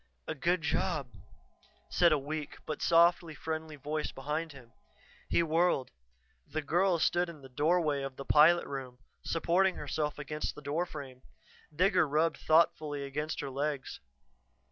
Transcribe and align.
"A 0.27 0.33
good 0.33 0.63
job," 0.63 1.11
said 1.91 2.11
a 2.11 2.17
weak, 2.17 2.57
but 2.65 2.81
softly 2.81 3.35
friendly 3.35 3.75
voice 3.75 4.11
behind 4.11 4.51
him. 4.51 4.73
He 5.29 5.43
whirled. 5.43 5.91
The 6.47 6.63
girl 6.63 6.97
stood 6.97 7.29
in 7.29 7.43
the 7.43 7.49
doorway 7.49 8.01
of 8.01 8.15
the 8.15 8.25
pilot 8.25 8.65
room, 8.65 8.97
supporting 9.23 9.75
herself 9.75 10.17
against 10.17 10.55
the 10.55 10.61
door 10.63 10.87
frame. 10.87 11.21
Digger 11.71 12.07
rubbed 12.07 12.37
thoughtfully 12.37 13.03
against 13.03 13.41
her 13.41 13.51
legs. 13.51 13.99